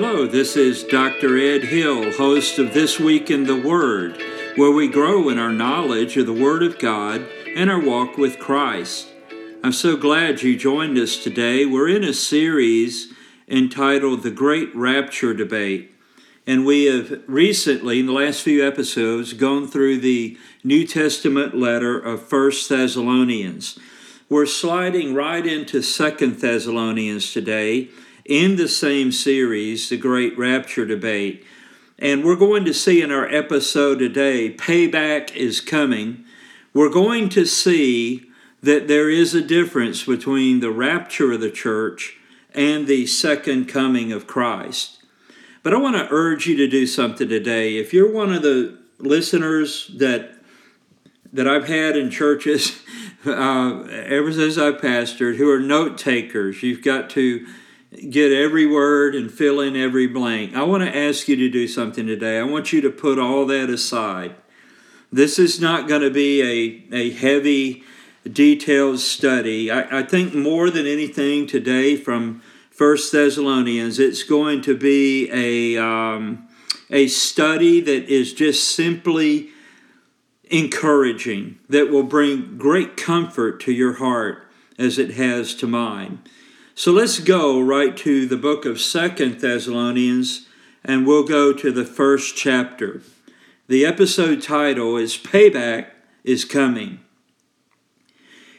[0.00, 1.36] Hello, this is Dr.
[1.36, 4.22] Ed Hill, host of This Week in the Word,
[4.54, 7.26] where we grow in our knowledge of the Word of God
[7.56, 9.08] and our walk with Christ.
[9.64, 11.66] I'm so glad you joined us today.
[11.66, 13.12] We're in a series
[13.48, 15.92] entitled The Great Rapture Debate.
[16.46, 21.98] And we have recently, in the last few episodes, gone through the New Testament letter
[21.98, 23.76] of First Thessalonians.
[24.28, 27.88] We're sliding right into Second Thessalonians today
[28.28, 31.44] in the same series, The Great Rapture Debate.
[31.98, 36.24] And we're going to see in our episode today, Payback is Coming.
[36.74, 38.30] We're going to see
[38.62, 42.18] that there is a difference between the rapture of the church
[42.54, 45.02] and the second coming of Christ.
[45.62, 47.78] But I want to urge you to do something today.
[47.78, 50.34] If you're one of the listeners that
[51.30, 52.80] that I've had in churches
[53.26, 57.46] uh, ever since I pastored who are note takers, you've got to
[58.10, 60.54] get every word and fill in every blank.
[60.54, 62.38] I want to ask you to do something today.
[62.38, 64.34] I want you to put all that aside.
[65.10, 66.42] This is not going to be
[66.92, 67.82] a, a heavy,
[68.30, 69.70] detailed study.
[69.70, 75.82] I, I think more than anything today from First Thessalonians, it's going to be a
[75.82, 76.48] um,
[76.90, 79.50] a study that is just simply
[80.44, 84.46] encouraging, that will bring great comfort to your heart
[84.78, 86.20] as it has to mine.
[86.78, 90.46] So let's go right to the book of Second Thessalonians,
[90.84, 93.02] and we'll go to the first chapter.
[93.66, 95.86] The episode title is Payback
[96.22, 97.00] is Coming.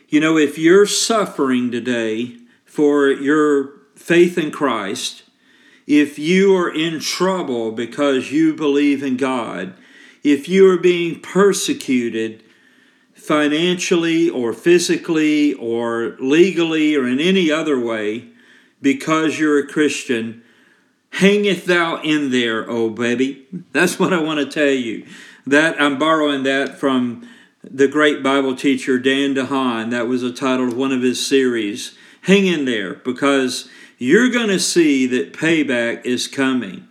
[0.09, 5.23] You know, if you're suffering today for your faith in Christ,
[5.87, 9.75] if you are in trouble because you believe in God,
[10.25, 12.43] if you are being persecuted
[13.30, 18.27] financially or physically or legally or in any other way
[18.81, 20.41] because you're a Christian,
[21.11, 23.45] hangeth thou in there, oh baby.
[23.71, 25.05] That's what I want to tell you.
[25.45, 27.30] That I'm borrowing that from
[27.64, 29.92] the great Bible teacher Dan DeHaan.
[29.92, 31.95] That was a title of one of his series.
[32.21, 36.87] Hang in there because you're going to see that payback is coming.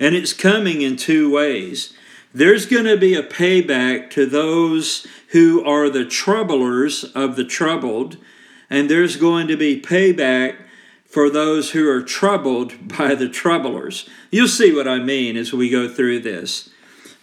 [0.00, 1.92] And it's coming in two ways.
[2.34, 8.16] There's going to be a payback to those who are the troublers of the troubled,
[8.68, 10.56] and there's going to be payback
[11.06, 14.08] for those who are troubled by the troublers.
[14.30, 16.70] You'll see what I mean as we go through this.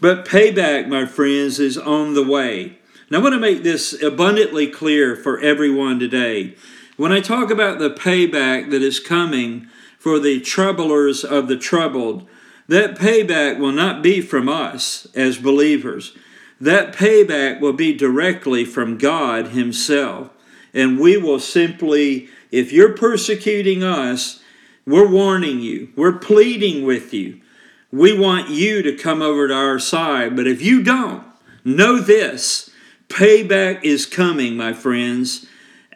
[0.02, 2.80] But payback, my friends, is on the way.
[3.12, 6.56] Now, I want to make this abundantly clear for everyone today.
[6.98, 9.68] When I talk about the payback that is coming
[9.98, 12.28] for the troublers of the troubled,
[12.68, 16.16] that payback will not be from us as believers.
[16.62, 20.30] That payback will be directly from God Himself.
[20.74, 24.42] And we will simply, if you're persecuting us,
[24.86, 27.40] we're warning you, we're pleading with you.
[27.92, 30.36] We want you to come over to our side.
[30.36, 31.24] But if you don't,
[31.64, 32.69] know this
[33.08, 35.48] payback is coming, my friends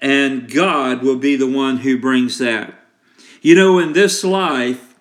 [0.04, 2.74] and God will be the one who brings that.
[3.42, 4.96] You know, in this life,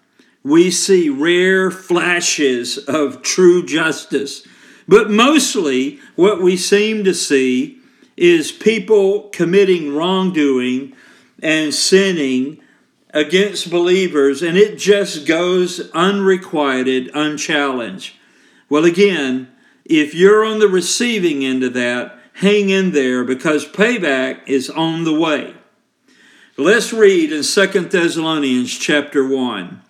[0.44, 4.46] we see rare flashes of true justice,
[4.88, 7.78] but mostly what we seem to see
[8.16, 10.94] is people committing wrongdoing
[11.43, 12.60] and sinning
[13.10, 18.15] against believers, and it just goes unrequited, unchallenged.
[18.69, 19.48] Well, again,
[19.84, 25.04] if you're on the receiving end of that, hang in there because payback is on
[25.04, 25.54] the way.
[26.56, 29.82] Let's read in Second Thessalonians chapter 1.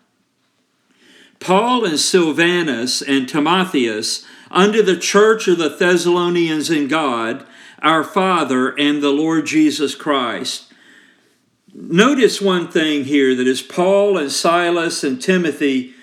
[1.38, 7.44] Paul and Silvanus and Timotheus unto the church of the Thessalonians in God,
[7.80, 10.72] our Father and the Lord Jesus Christ.
[11.74, 15.94] Notice one thing here that as Paul and Silas and Timothy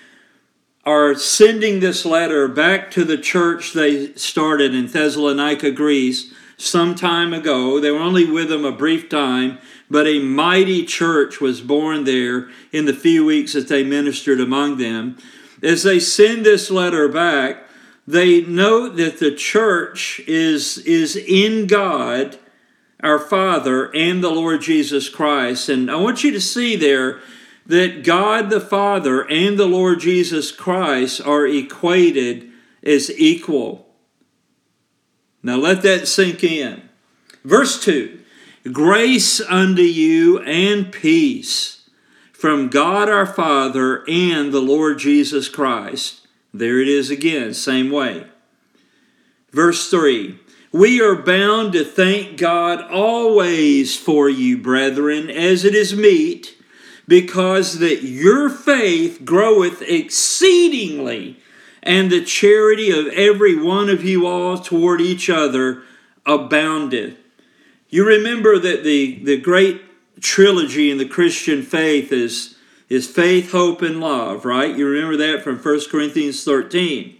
[0.84, 7.32] are sending this letter back to the church they started in Thessalonica, Greece, some time
[7.32, 7.78] ago.
[7.78, 9.58] They were only with them a brief time,
[9.88, 14.78] but a mighty church was born there in the few weeks that they ministered among
[14.78, 15.18] them.
[15.62, 17.64] As they send this letter back,
[18.10, 22.38] they note that the church is, is in God,
[23.02, 25.68] our Father, and the Lord Jesus Christ.
[25.68, 27.20] And I want you to see there
[27.66, 32.50] that God the Father and the Lord Jesus Christ are equated
[32.82, 33.86] as equal.
[35.42, 36.82] Now let that sink in.
[37.44, 38.18] Verse 2
[38.72, 41.88] Grace unto you and peace
[42.32, 46.19] from God our Father and the Lord Jesus Christ.
[46.52, 48.26] There it is again, same way.
[49.52, 50.38] Verse 3
[50.72, 56.56] We are bound to thank God always for you, brethren, as it is meet
[57.10, 61.36] because that your faith groweth exceedingly,
[61.82, 65.82] and the charity of every one of you all toward each other
[66.24, 67.16] aboundeth.
[67.88, 69.82] You remember that the, the great
[70.20, 72.54] trilogy in the Christian faith is,
[72.90, 74.76] is faith, hope, and love, right?
[74.76, 77.16] You remember that from 1 Corinthians 13.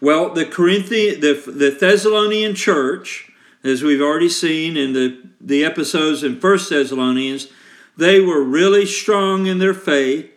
[0.00, 3.30] Well, the Corinthian, the, the Thessalonian church,
[3.62, 7.48] as we've already seen in the, the episodes in 1 Thessalonians,
[7.96, 10.30] they were really strong in their faith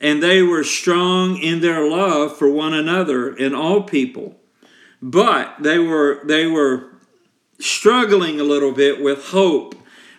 [0.00, 4.36] and they were strong in their love for one another and all people.
[5.00, 6.90] But they were they were
[7.58, 9.74] struggling a little bit with hope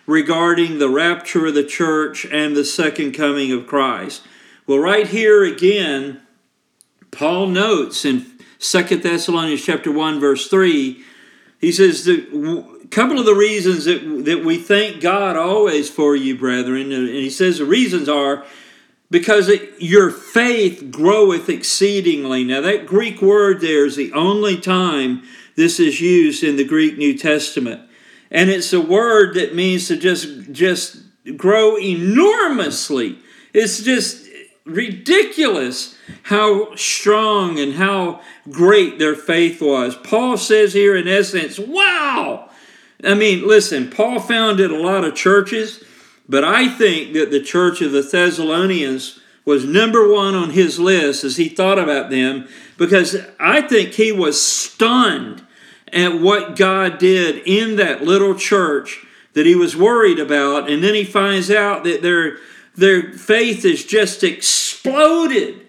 [0.08, 4.22] regarding the rapture of the church and the second coming of Christ.
[4.66, 6.22] Well, right here again,
[7.10, 8.24] Paul notes in
[8.58, 11.04] Second Thessalonians chapter 1, verse 3,
[11.60, 16.16] he says that a couple of the reasons that, that we thank God always for
[16.16, 18.46] you, brethren, and he says the reasons are
[19.10, 22.44] because it, your faith groweth exceedingly.
[22.44, 25.22] Now, that Greek word there is the only time
[25.54, 27.87] this is used in the Greek New Testament.
[28.30, 30.98] And it's a word that means to just, just
[31.36, 33.18] grow enormously.
[33.54, 34.28] It's just
[34.64, 38.20] ridiculous how strong and how
[38.50, 39.96] great their faith was.
[39.96, 42.50] Paul says here, in essence, wow!
[43.02, 45.82] I mean, listen, Paul founded a lot of churches,
[46.28, 51.24] but I think that the church of the Thessalonians was number one on his list
[51.24, 52.46] as he thought about them
[52.76, 55.46] because I think he was stunned
[55.92, 59.04] at what God did in that little church
[59.34, 60.70] that he was worried about.
[60.70, 62.38] And then he finds out that their,
[62.74, 65.66] their faith has just exploded.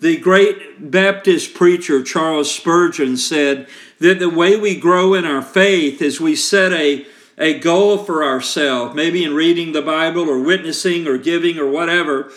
[0.00, 3.66] The great Baptist preacher Charles Spurgeon said
[3.98, 7.04] that the way we grow in our faith is we set a,
[7.36, 12.30] a goal for ourselves, maybe in reading the Bible or witnessing or giving or whatever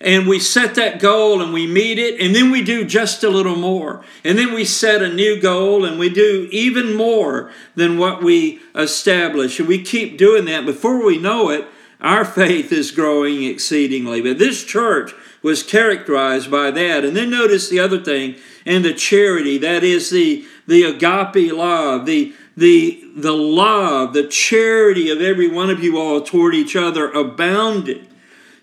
[0.00, 3.30] and we set that goal and we meet it, and then we do just a
[3.30, 4.04] little more.
[4.24, 8.60] And then we set a new goal and we do even more than what we
[8.76, 9.58] establish.
[9.58, 10.64] And we keep doing that.
[10.64, 11.66] Before we know it,
[12.00, 14.20] our faith is growing exceedingly.
[14.20, 15.12] But this church
[15.42, 17.04] was characterized by that.
[17.04, 22.06] And then notice the other thing, and the charity, that is the, the agape love,
[22.06, 27.08] the the the love, the charity of every one of you all toward each other
[27.12, 28.07] abounded.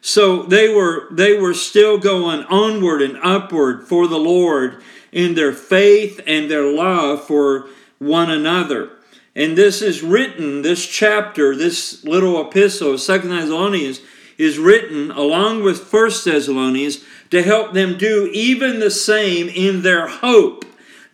[0.06, 5.52] So they were they were still going onward and upward for the Lord in their
[5.52, 8.92] faith and their love for one another.
[9.36, 14.00] And this is written, this chapter, this little epistle of Second Thessalonians
[14.38, 20.07] is written along with First Thessalonians to help them do even the same in their
[20.07, 20.66] hope.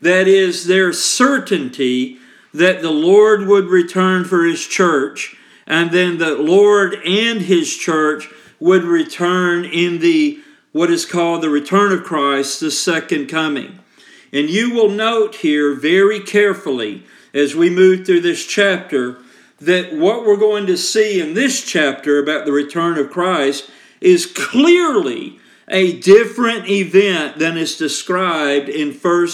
[0.01, 2.17] That is their certainty
[2.53, 8.27] that the Lord would return for his church, and then the Lord and his church
[8.61, 10.39] would return in the
[10.71, 13.79] what is called the return of Christ, the second coming.
[14.31, 17.03] And you will note here very carefully
[17.33, 19.17] as we move through this chapter
[19.59, 23.69] that what we're going to see in this chapter about the return of Christ
[23.99, 29.27] is clearly a different event than is described in 1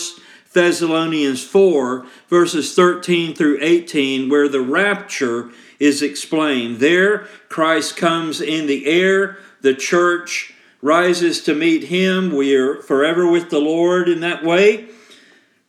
[0.53, 6.79] Thessalonians 4, verses 13 through 18, where the rapture is explained.
[6.79, 12.35] There, Christ comes in the air, the church rises to meet him.
[12.35, 14.87] We are forever with the Lord in that way.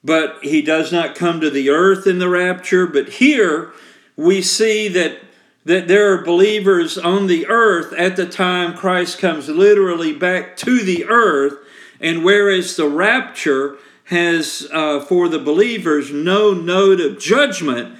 [0.04, 2.86] But he does not come to the earth in the rapture.
[2.86, 3.72] But here
[4.16, 5.18] we see that,
[5.64, 10.82] that there are believers on the earth at the time Christ comes literally back to
[10.82, 11.54] the earth.
[12.00, 17.98] And whereas the rapture has, uh, for the believers, no note of judgment,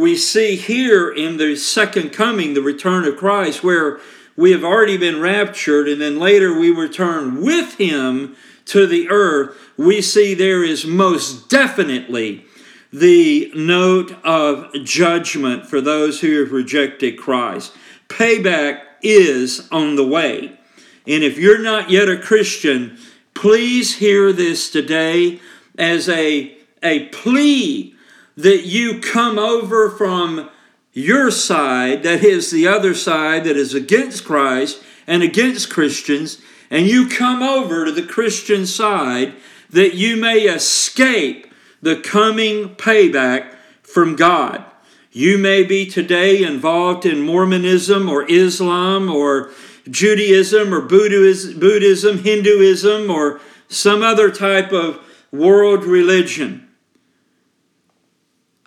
[0.00, 4.00] we see here in the second coming, the return of Christ, where
[4.34, 9.54] we have already been raptured and then later we return with him to the earth,
[9.76, 12.46] we see there is most definitely
[12.90, 17.76] the note of judgment for those who have rejected Christ.
[18.08, 20.58] Payback is on the way.
[21.06, 22.96] And if you're not yet a Christian,
[23.34, 25.40] please hear this today
[25.76, 27.94] as a, a plea
[28.42, 30.50] that you come over from
[30.92, 36.86] your side, that is the other side that is against Christ and against Christians, and
[36.86, 39.34] you come over to the Christian side
[39.70, 44.64] that you may escape the coming payback from God.
[45.12, 49.50] You may be today involved in Mormonism or Islam or
[49.90, 55.00] Judaism or Buddhism, Hinduism, or some other type of
[55.32, 56.68] world religion.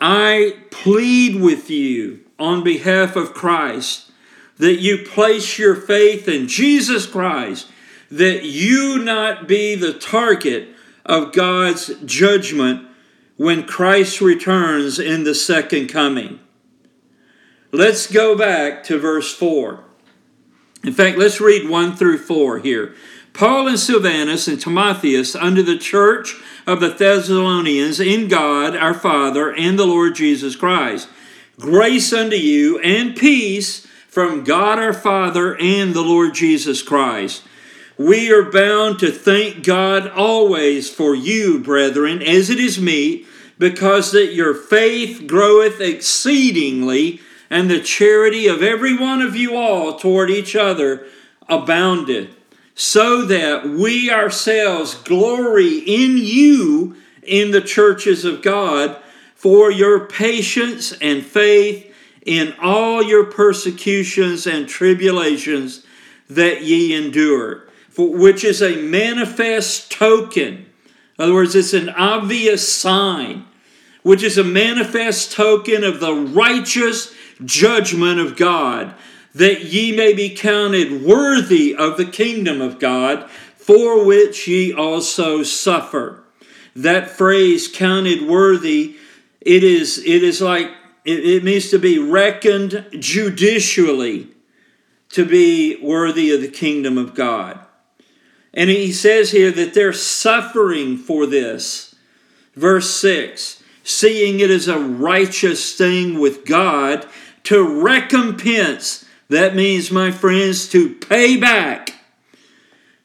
[0.06, 4.12] I plead with you on behalf of Christ
[4.58, 7.70] that you place your faith in Jesus Christ,
[8.12, 10.68] that you not be the target
[11.06, 12.86] of God's judgment
[13.38, 16.42] when Christ returns in the second coming.
[17.72, 19.86] Let's go back to verse 4.
[20.84, 22.94] In fact, let's read 1 through 4 here.
[23.34, 26.36] Paul and Silvanus and Timotheus unto the church
[26.68, 31.10] of the Thessalonians in God our Father and the Lord Jesus Christ.
[31.60, 37.44] Grace unto you and peace from God our Father and the Lord Jesus Christ.
[37.98, 44.12] We are bound to thank God always for you, brethren, as it is meet, because
[44.12, 50.30] that your faith groweth exceedingly, and the charity of every one of you all toward
[50.30, 51.06] each other
[51.48, 52.43] aboundeth
[52.76, 58.98] so that we ourselves glory in you in the churches of God
[59.36, 61.94] for your patience and faith
[62.26, 65.86] in all your persecutions and tribulations
[66.30, 70.66] that ye endure, for which is a manifest token.
[71.20, 73.46] In other words, it's an obvious sign,
[74.02, 77.14] which is a manifest token of the righteous
[77.44, 78.96] judgment of God
[79.36, 85.44] that ye may be counted worthy of the kingdom of God, for which ye also
[85.44, 86.24] suffer.
[86.76, 88.96] That phrase, counted worthy,
[89.42, 90.70] it is, it is like,
[91.06, 94.30] it, it means to be reckoned judicially
[95.10, 97.60] to be worthy of the kingdom of God.
[98.54, 101.96] And he says here that they're suffering for this.
[102.56, 107.06] Verse 6 seeing it as a righteous thing with God
[107.44, 111.94] to recompense that means, my friends, to pay back,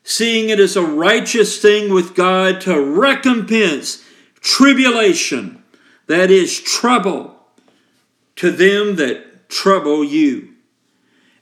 [0.03, 4.05] seeing it as a righteous thing with God to recompense
[4.41, 5.63] tribulation,
[6.07, 7.39] that is, trouble,
[8.37, 10.55] to them that trouble you.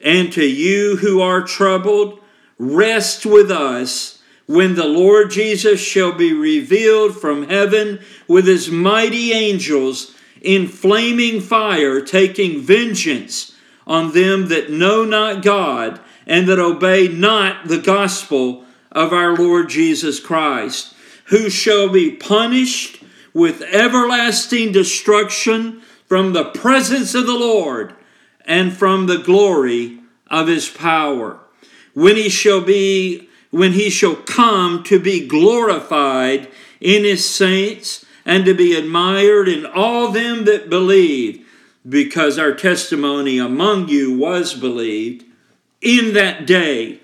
[0.01, 2.21] And to you who are troubled,
[2.59, 9.33] rest with us when the Lord Jesus shall be revealed from heaven with his mighty
[9.33, 13.56] angels in flaming fire, taking vengeance
[13.87, 19.69] on them that know not God and that obey not the gospel of our Lord
[19.69, 20.95] Jesus Christ,
[21.27, 23.03] who shall be punished
[23.33, 27.95] with everlasting destruction from the presence of the Lord
[28.45, 31.39] and from the glory of his power.
[31.95, 36.49] When he shall be when he shall come to be glorified
[36.81, 41.46] in his saints and to be admired in all them that believe
[41.89, 45.25] because our testimony among you was believed
[45.81, 47.01] in that day.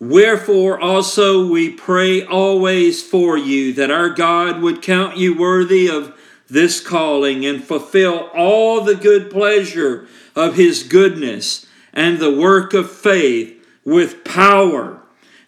[0.00, 6.18] Wherefore also we pray always for you that our God would count you worthy of
[6.48, 12.90] this calling and fulfill all the good pleasure of his goodness and the work of
[12.90, 15.00] faith with power,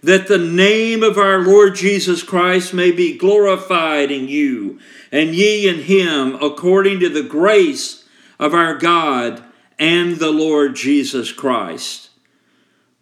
[0.02, 4.78] that the name of our Lord Jesus Christ may be glorified in you
[5.10, 8.05] and ye in him according to the grace
[8.38, 9.42] of our God
[9.78, 12.10] and the Lord Jesus Christ.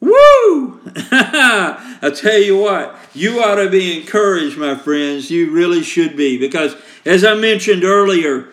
[0.00, 0.80] Woo!
[0.96, 5.30] I tell you what, you ought to be encouraged, my friends.
[5.30, 6.36] You really should be.
[6.36, 6.76] Because,
[7.06, 8.48] as I mentioned earlier,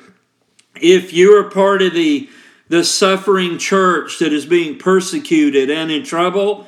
[0.75, 2.29] if you're part of the,
[2.69, 6.67] the suffering church that is being persecuted and in trouble,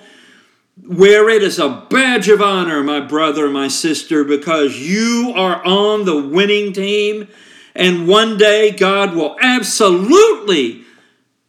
[0.85, 6.03] wear it as a badge of honor, my brother, my sister, because you are on
[6.03, 7.27] the winning team
[7.75, 10.83] and one day God will absolutely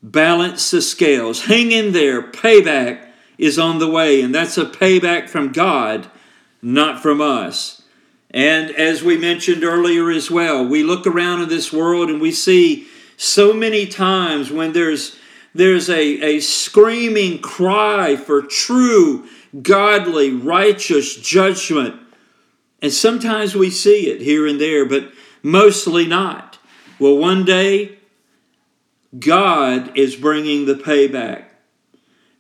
[0.02, 1.44] balance the scales.
[1.44, 2.22] Hang in there.
[2.22, 3.06] Payback
[3.38, 4.22] is on the way.
[4.22, 6.08] And that's a payback from God,
[6.62, 7.82] not from us.
[8.30, 12.32] And as we mentioned earlier as well, we look around in this world and we
[12.32, 15.16] see so many times when there's
[15.56, 19.28] there's a, a screaming cry for true,
[19.62, 21.94] godly, righteous judgment.
[22.82, 25.12] And sometimes we see it here and there, but
[25.44, 26.58] Mostly not.
[26.98, 27.98] Well, one day,
[29.16, 31.44] God is bringing the payback.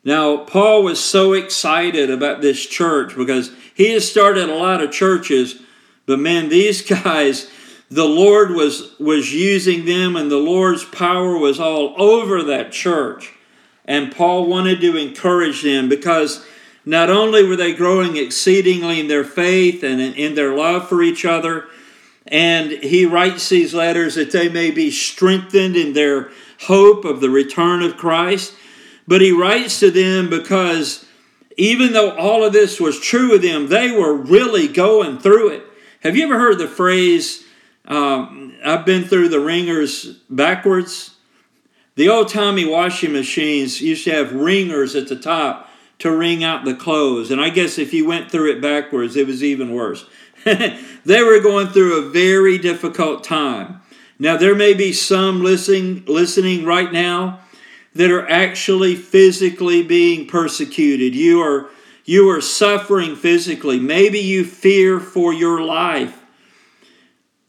[0.04, 4.90] Now, Paul was so excited about this church because he has started a lot of
[4.90, 5.60] churches,
[6.06, 7.50] but man, these guys,
[7.90, 13.34] the Lord was, was using them and the Lord's power was all over that church.
[13.84, 16.42] And Paul wanted to encourage them because
[16.86, 21.02] not only were they growing exceedingly in their faith and in, in their love for
[21.02, 21.66] each other,
[22.26, 27.30] and he writes these letters that they may be strengthened in their hope of the
[27.30, 28.54] return of Christ.
[29.06, 31.04] But he writes to them because
[31.56, 35.62] even though all of this was true of them, they were really going through it.
[36.02, 37.44] Have you ever heard the phrase,
[37.84, 41.16] um, I've been through the wringers backwards?
[41.96, 45.63] The old Tommy washing machines used to have wringers at the top
[45.98, 47.30] to wring out the clothes.
[47.30, 50.06] And I guess if you went through it backwards, it was even worse.
[50.44, 53.80] they were going through a very difficult time.
[54.18, 57.40] Now, there may be some listening, listening right now
[57.94, 61.14] that are actually physically being persecuted.
[61.14, 61.70] You are,
[62.04, 63.78] you are suffering physically.
[63.78, 66.24] Maybe you fear for your life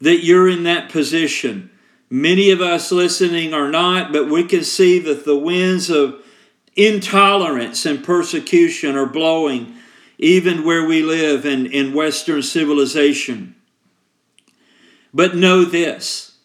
[0.00, 1.70] that you're in that position.
[2.08, 6.22] Many of us listening are not, but we can see that the winds of
[6.76, 9.74] intolerance and persecution are blowing
[10.18, 13.54] even where we live in, in Western civilization.
[15.12, 16.36] But know this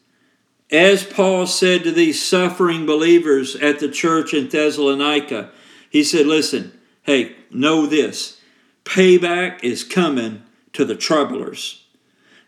[0.71, 5.51] as Paul said to these suffering believers at the church in Thessalonica,
[5.89, 6.71] he said, Listen,
[7.03, 8.39] hey, know this
[8.85, 11.85] payback is coming to the troublers.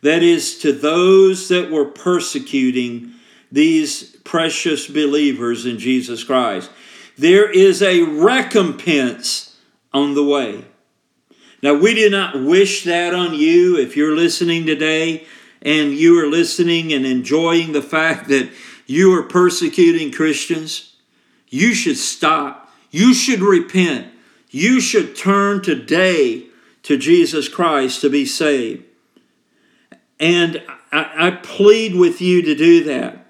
[0.01, 3.11] That is, to those that were persecuting
[3.51, 6.71] these precious believers in Jesus Christ.
[7.17, 9.57] There is a recompense
[9.93, 10.65] on the way.
[11.61, 15.25] Now, we do not wish that on you if you're listening today
[15.61, 18.51] and you are listening and enjoying the fact that
[18.85, 20.95] you are persecuting Christians.
[21.47, 22.69] You should stop.
[22.91, 24.07] You should repent.
[24.49, 26.47] You should turn today
[26.83, 28.83] to Jesus Christ to be saved.
[30.19, 33.25] And I, I plead with you to do that.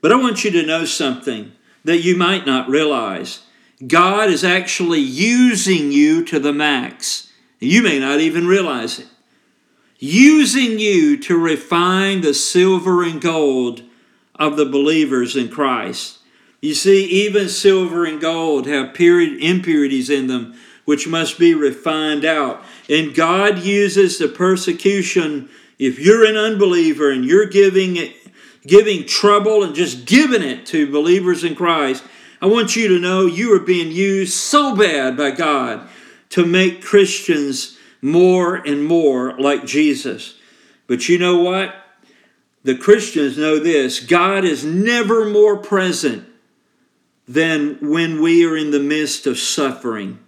[0.00, 1.52] But I want you to know something
[1.88, 3.42] that you might not realize.
[3.86, 7.32] God is actually using you to the max.
[7.58, 9.06] You may not even realize it.
[9.98, 13.82] Using you to refine the silver and gold
[14.34, 16.18] of the believers in Christ.
[16.60, 20.54] You see, even silver and gold have period impurities in them
[20.84, 22.64] which must be refined out.
[22.88, 25.50] And God uses the persecution.
[25.78, 27.98] If you're an unbeliever and you're giving
[28.66, 32.04] giving trouble and just giving it to believers in Christ,
[32.40, 35.88] I want you to know you are being used so bad by God
[36.30, 40.38] to make Christians more and more like Jesus.
[40.86, 41.74] But you know what?
[42.64, 46.28] The Christians know this God is never more present
[47.26, 50.18] than when we are in the midst of suffering.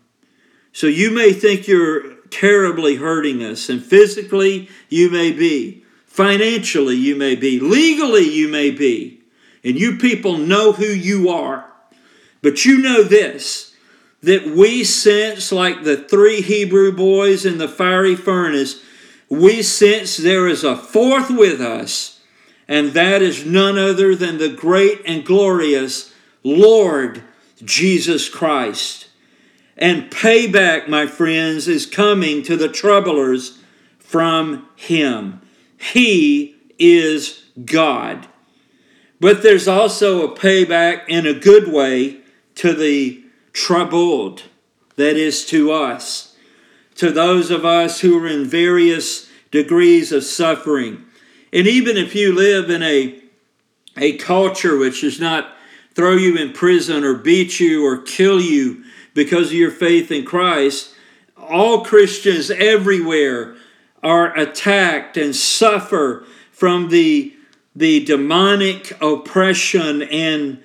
[0.72, 5.79] So you may think you're terribly hurting us, and physically you may be.
[6.10, 7.60] Financially, you may be.
[7.60, 9.20] Legally, you may be.
[9.62, 11.70] And you people know who you are.
[12.42, 13.76] But you know this
[14.22, 18.82] that we sense, like the three Hebrew boys in the fiery furnace,
[19.30, 22.20] we sense there is a fourth with us,
[22.68, 27.22] and that is none other than the great and glorious Lord
[27.64, 29.06] Jesus Christ.
[29.78, 33.58] And payback, my friends, is coming to the troublers
[34.00, 35.40] from Him.
[35.80, 38.28] He is God.
[39.18, 42.18] But there's also a payback in a good way
[42.56, 44.44] to the troubled,
[44.96, 46.36] that is, to us,
[46.96, 51.04] to those of us who are in various degrees of suffering.
[51.52, 53.18] And even if you live in a,
[53.96, 55.56] a culture which does not
[55.94, 60.24] throw you in prison or beat you or kill you because of your faith in
[60.24, 60.94] Christ,
[61.36, 63.56] all Christians everywhere
[64.02, 67.34] are attacked and suffer from the,
[67.74, 70.62] the demonic oppression and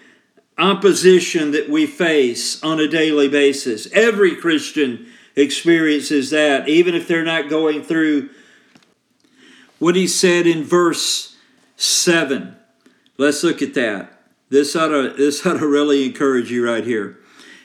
[0.57, 3.91] opposition that we face on a daily basis.
[3.91, 8.29] Every Christian experiences that, even if they're not going through
[9.79, 11.35] what he said in verse
[11.75, 12.55] 7.
[13.17, 14.11] Let's look at that.
[14.49, 17.17] This ought to, this ought to really encourage you right here.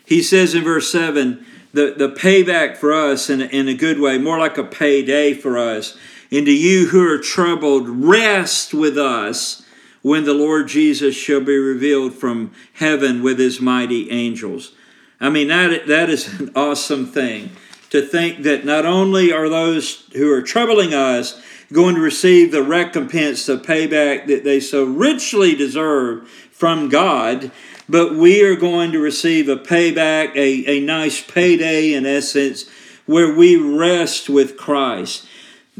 [0.05, 4.19] He says in verse 7 the, the payback for us in in a good way,
[4.19, 5.97] more like a payday for us.
[6.33, 9.63] And to you who are troubled, rest with us
[10.03, 14.73] when the Lord Jesus shall be revealed from heaven with his mighty angels.
[15.21, 17.51] I mean, that, that is an awesome thing
[17.91, 21.41] to think that not only are those who are troubling us
[21.73, 27.51] going to receive the recompense, the payback that they so richly deserve from God,
[27.91, 32.69] but we are going to receive a payback, a, a nice payday in essence,
[33.07, 35.27] where we rest with Christ.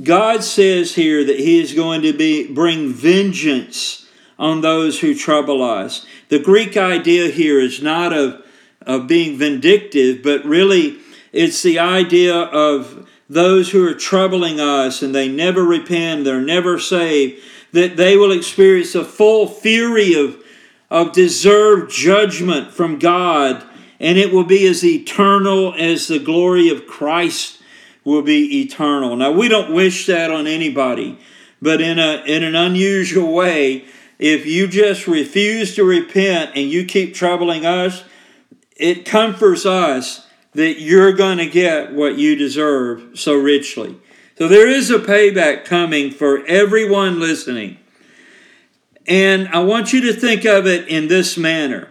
[0.03, 5.63] God says here that He is going to be bring vengeance on those who trouble
[5.63, 6.07] us.
[6.31, 8.43] The Greek idea here is not of,
[8.87, 10.99] of being vindictive, but really
[11.33, 16.79] it's the idea of those who are troubling us and they never repent, they're never
[16.79, 17.41] saved,
[17.73, 20.40] that they will experience a full fury of,
[20.91, 23.65] of deserved judgment from God,
[24.01, 27.61] and it will be as eternal as the glory of Christ
[28.05, 29.15] will be eternal.
[29.17, 31.19] Now, we don't wish that on anybody,
[31.63, 33.85] but in, a, in an unusual way,
[34.19, 38.05] if you just refuse to repent and you keep troubling us,
[38.77, 43.99] it comforts us that you're going to get what you deserve so richly.
[44.37, 47.79] So there is a payback coming for everyone listening.
[49.11, 51.89] And I want you to think of it in this manner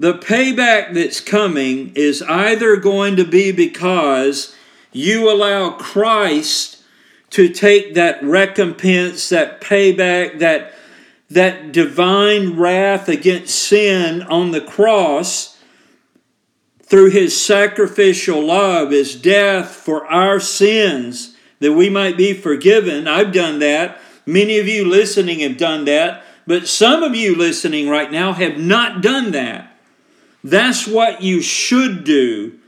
[0.00, 4.56] the payback that's coming is either going to be because
[4.92, 6.82] you allow Christ
[7.28, 10.72] to take that recompense, that payback, that,
[11.28, 15.58] that divine wrath against sin on the cross
[16.82, 23.06] through his sacrificial love, his death for our sins, that we might be forgiven.
[23.06, 24.00] I've done that.
[24.30, 26.22] Many of you listening have done that.
[26.46, 29.76] But some of you listening right now have not done that.
[30.42, 32.58] That's what you should do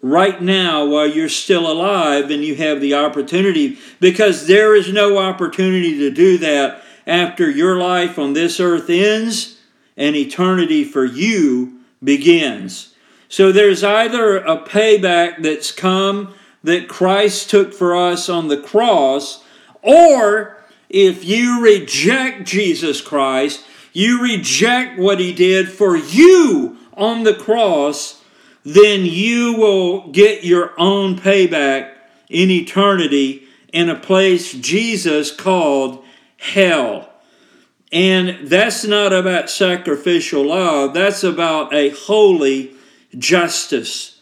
[0.00, 5.18] right now while you're still alive and you have the opportunity because there is no
[5.18, 9.58] opportunity to do that after your life on this earth ends
[9.96, 12.94] and eternity for you begins.
[13.28, 19.44] So there's either a payback that's come that Christ took for us on the cross,
[19.82, 20.57] or
[20.88, 28.22] if you reject Jesus Christ, you reject what he did for you on the cross,
[28.64, 31.94] then you will get your own payback
[32.28, 36.04] in eternity in a place Jesus called
[36.38, 37.10] hell.
[37.90, 42.74] And that's not about sacrificial love, that's about a holy
[43.16, 44.20] justice.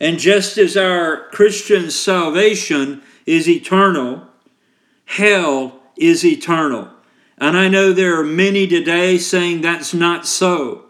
[0.00, 4.28] And just as our Christian salvation is eternal,
[5.06, 6.90] hell is eternal.
[7.36, 10.86] And I know there are many today saying that's not so.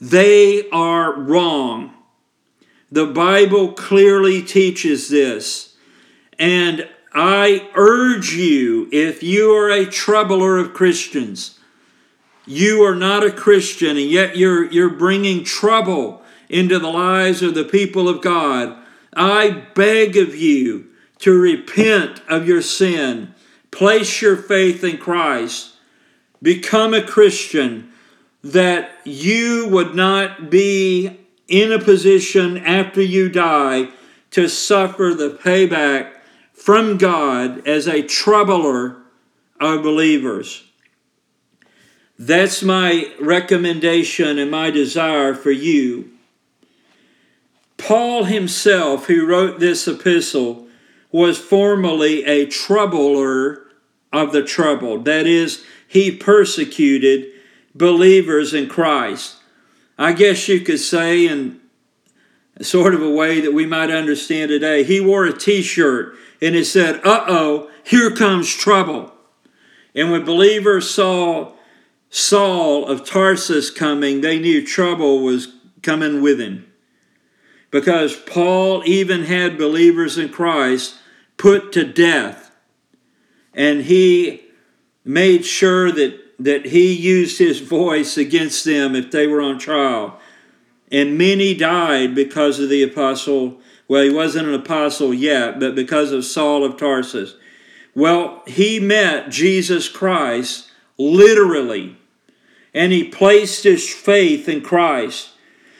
[0.00, 1.94] They are wrong.
[2.90, 5.76] The Bible clearly teaches this.
[6.38, 11.58] And I urge you, if you are a troubler of Christians,
[12.46, 17.54] you are not a Christian, and yet you're, you're bringing trouble into the lives of
[17.54, 18.76] the people of God.
[19.14, 20.88] I beg of you
[21.20, 23.34] to repent of your sin,
[23.76, 25.74] place your faith in Christ,
[26.42, 27.92] become a Christian
[28.42, 33.90] that you would not be in a position after you die
[34.30, 36.12] to suffer the payback
[36.54, 38.96] from God as a troubler
[39.60, 40.64] of believers.
[42.18, 46.12] That's my recommendation and my desire for you.
[47.76, 50.66] Paul himself, who wrote this epistle,
[51.12, 53.65] was formerly a troubler
[54.12, 55.04] of the troubled.
[55.04, 57.26] That is, he persecuted
[57.74, 59.36] believers in Christ.
[59.98, 61.60] I guess you could say, in
[62.60, 66.54] sort of a way that we might understand today, he wore a t shirt and
[66.54, 69.12] it said, Uh oh, here comes trouble.
[69.94, 71.52] And when believers saw
[72.10, 76.70] Saul of Tarsus coming, they knew trouble was coming with him.
[77.70, 80.96] Because Paul even had believers in Christ
[81.36, 82.45] put to death.
[83.56, 84.42] And he
[85.04, 90.18] made sure that that he used his voice against them if they were on trial.
[90.92, 93.60] And many died because of the apostle.
[93.88, 97.36] Well, he wasn't an apostle yet, but because of Saul of Tarsus.
[97.94, 101.96] Well, he met Jesus Christ literally,
[102.74, 105.30] and he placed his faith in Christ.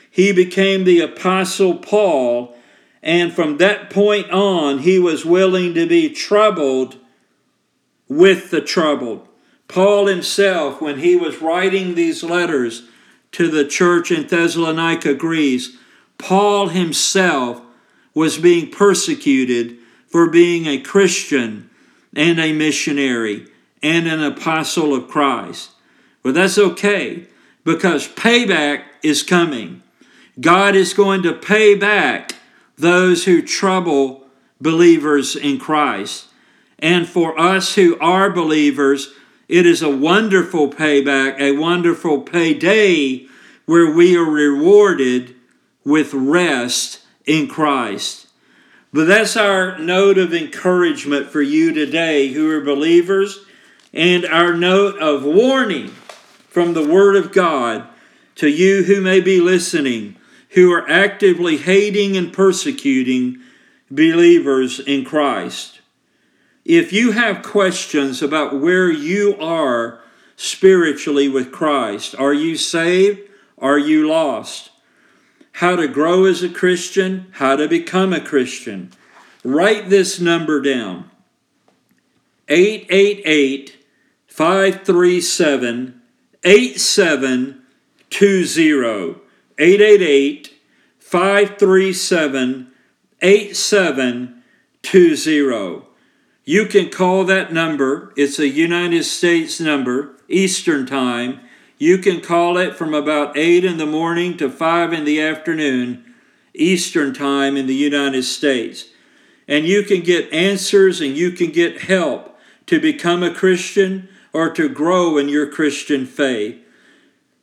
[0.09, 2.55] He became the apostle Paul,
[3.03, 6.97] and from that point on, he was willing to be troubled
[8.07, 9.27] with the troubled.
[9.67, 12.83] Paul himself, when he was writing these letters
[13.33, 15.77] to the church in Thessalonica, Greece,
[16.17, 17.61] Paul himself
[18.13, 21.69] was being persecuted for being a Christian
[22.15, 23.47] and a missionary
[23.83, 25.71] and an apostle of Christ.
[26.23, 27.27] But that's okay
[27.63, 29.83] because payback is coming.
[30.39, 32.33] God is going to pay back
[32.77, 34.25] those who trouble
[34.61, 36.26] believers in Christ.
[36.79, 39.13] And for us who are believers,
[39.47, 43.27] it is a wonderful payback, a wonderful payday
[43.65, 45.35] where we are rewarded
[45.83, 48.27] with rest in Christ.
[48.93, 53.39] But that's our note of encouragement for you today who are believers,
[53.93, 55.87] and our note of warning
[56.49, 57.87] from the Word of God
[58.35, 60.15] to you who may be listening,
[60.51, 63.39] who are actively hating and persecuting
[63.89, 65.76] believers in Christ.
[66.67, 70.01] If you have questions about where you are
[70.35, 73.21] spiritually with Christ, are you saved?
[73.57, 74.71] Are you lost?
[75.53, 78.91] How to grow as a Christian, how to become a Christian.
[79.45, 81.09] Write this number down
[82.49, 83.77] 888
[84.27, 86.01] 537
[86.43, 89.21] 8720.
[89.57, 90.53] 888
[90.99, 92.71] 537
[93.21, 95.86] 8720.
[96.47, 98.13] You can call that number.
[98.15, 101.41] It's a United States number, Eastern Time.
[101.77, 106.15] You can call it from about 8 in the morning to 5 in the afternoon,
[106.53, 108.85] Eastern Time in the United States.
[109.45, 114.49] And you can get answers and you can get help to become a Christian or
[114.51, 116.63] to grow in your Christian faith.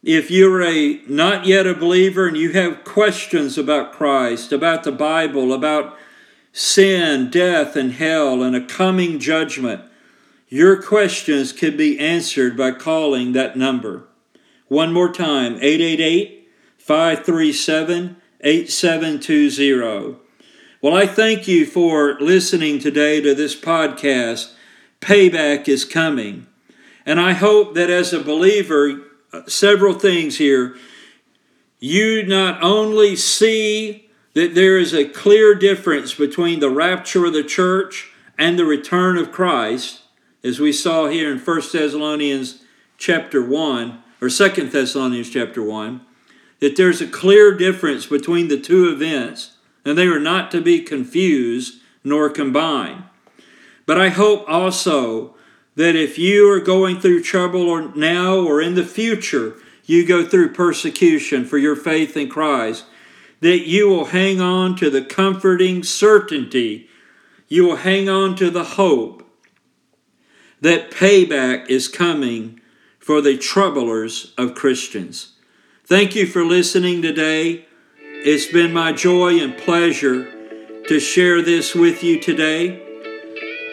[0.03, 4.93] If you're a not yet a believer and you have questions about Christ, about the
[4.93, 5.99] Bible, about
[6.55, 9.83] sin, death, and hell, and a coming judgment,
[10.49, 14.05] your questions can be answered by calling that number.
[14.69, 20.17] One more time 888 537 8720.
[20.81, 24.53] Well, I thank you for listening today to this podcast.
[25.01, 26.47] Payback is coming.
[27.05, 29.01] And I hope that as a believer,
[29.33, 30.77] uh, several things here.
[31.81, 34.04] You not only see
[34.35, 39.17] that there is a clear difference between the rapture of the church and the return
[39.17, 40.03] of Christ,
[40.43, 42.63] as we saw here in 1 Thessalonians
[42.99, 46.01] chapter 1 or 2 Thessalonians chapter 1,
[46.61, 50.81] that there's a clear difference between the two events, and they are not to be
[50.81, 53.05] confused nor combined.
[53.87, 55.35] But I hope also
[55.77, 60.27] that if you are going through trouble or now or in the future, you go
[60.27, 62.85] through persecution for your faith in Christ,
[63.45, 66.89] that you will hang on to the comforting certainty,
[67.47, 69.23] you will hang on to the hope
[70.63, 72.59] that payback is coming
[72.99, 75.35] for the troublers of Christians.
[75.85, 77.67] Thank you for listening today.
[78.01, 80.25] It's been my joy and pleasure
[80.89, 82.81] to share this with you today.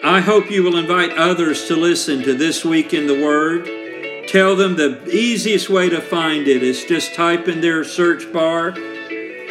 [0.04, 4.28] I hope you will invite others to listen to This Week in the Word.
[4.28, 8.76] Tell them the easiest way to find it is just type in their search bar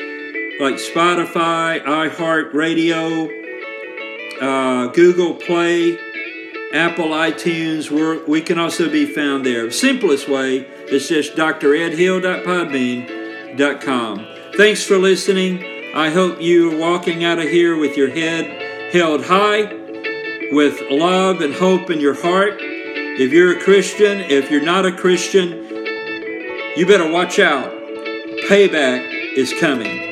[0.58, 3.30] like Spotify, iHeartRadio,
[4.42, 5.96] uh, Google Play,
[6.72, 7.92] Apple iTunes.
[7.92, 9.66] We're, we can also be found there.
[9.66, 14.26] The simplest way is just dredhill.podbean.com.
[14.56, 15.64] Thanks for listening.
[15.94, 19.72] I hope you are walking out of here with your head held high,
[20.50, 22.56] with love and hope in your heart.
[22.60, 25.52] If you're a Christian, if you're not a Christian,
[26.76, 27.77] you better watch out
[28.46, 30.07] Payback is coming.